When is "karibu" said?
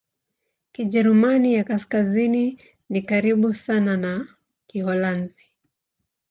3.01-3.53